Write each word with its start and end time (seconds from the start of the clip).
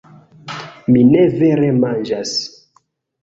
Mi 0.95 1.03
ne 1.09 1.25
vere 1.43 1.69
manĝas 1.83 2.31